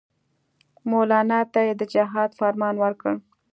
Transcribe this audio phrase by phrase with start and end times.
[0.89, 3.13] مولنا ته یې د جهاد فرمان ورکړ.